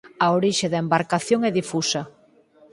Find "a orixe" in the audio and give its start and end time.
0.25-0.67